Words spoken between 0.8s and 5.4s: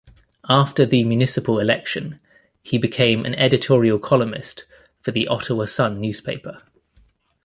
the municipal election, he became an editorial columnist for the